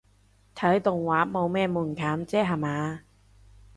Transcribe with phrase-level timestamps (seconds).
[0.55, 3.03] 睇動畫冇咩門檻啫吓嘛